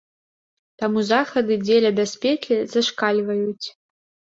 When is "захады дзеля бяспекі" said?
1.11-2.53